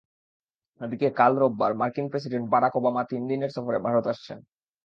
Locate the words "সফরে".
3.55-3.79